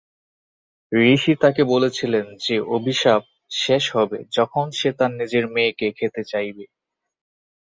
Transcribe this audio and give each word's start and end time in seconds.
ঋষি 0.91 1.33
তাকে 1.43 1.61
বলেছিলেন 1.73 2.25
যে 2.45 2.55
অভিশাপ 2.75 3.21
শেষ 3.55 3.83
হবে 3.95 4.19
যখন 4.31 4.65
সে 4.71 4.89
তার 4.97 5.11
নিজের 5.19 5.45
মেয়েকে 5.53 5.87
খেতে 5.97 6.21
চাইবে। 6.31 6.65